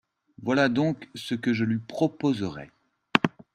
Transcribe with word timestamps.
voilà 0.41 0.67
donc 0.67 1.07
ce 1.13 1.35
que 1.35 1.53
je 1.53 1.63
lui 1.63 1.77
proposerais. 1.77 2.71